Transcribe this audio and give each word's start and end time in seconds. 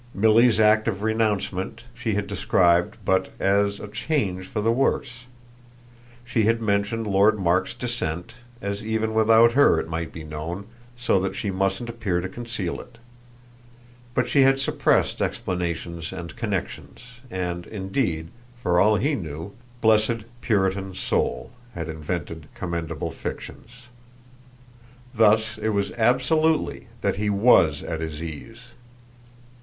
Milly's 0.15 0.59
act 0.59 0.87
of 0.87 1.03
renouncement 1.03 1.83
she 1.93 2.15
had 2.15 2.25
described 2.25 2.97
but 3.05 3.31
as 3.39 3.79
a 3.79 3.87
change 3.87 4.47
for 4.47 4.59
the 4.59 4.71
worse; 4.71 5.25
she 6.25 6.41
had 6.45 6.59
mentioned 6.59 7.05
Lord 7.05 7.37
Mark's 7.37 7.75
descent, 7.75 8.33
as 8.63 8.83
even 8.83 9.13
without 9.13 9.51
her 9.51 9.79
it 9.79 9.87
might 9.87 10.11
be 10.11 10.23
known, 10.23 10.65
so 10.97 11.19
that 11.19 11.35
she 11.35 11.51
mustn't 11.51 11.87
appear 11.87 12.19
to 12.19 12.27
conceal 12.27 12.81
it; 12.81 12.97
but 14.15 14.27
she 14.27 14.41
had 14.41 14.59
suppressed 14.59 15.21
explanations 15.21 16.11
and 16.11 16.35
connexions, 16.35 17.11
and 17.29 17.67
indeed, 17.67 18.29
for 18.57 18.79
all 18.79 18.95
he 18.95 19.13
knew, 19.13 19.51
blessed 19.81 20.23
Puritan 20.41 20.95
soul, 20.95 21.51
had 21.75 21.87
invented 21.87 22.47
commendable 22.55 23.11
fictions. 23.11 23.83
Thus 25.13 25.59
it 25.59 25.69
was 25.69 25.91
absolutely 25.91 26.87
that 27.01 27.17
he 27.17 27.29
WAS 27.29 27.83
at 27.83 28.01
his 28.01 28.23
ease. 28.23 28.69